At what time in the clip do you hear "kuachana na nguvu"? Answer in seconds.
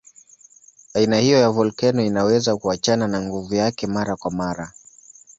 2.57-3.55